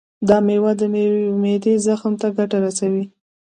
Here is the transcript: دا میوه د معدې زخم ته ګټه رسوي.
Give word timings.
دا 0.27 0.37
میوه 0.47 0.71
د 0.79 0.81
معدې 1.41 1.73
زخم 1.85 2.13
ته 2.21 2.27
ګټه 2.37 2.57
رسوي. 2.65 3.03